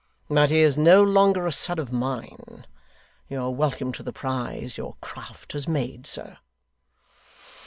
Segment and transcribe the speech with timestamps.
[0.29, 2.65] But he is no longer a son of mine:
[3.29, 6.39] you are welcome to the prize your craft has made, sir.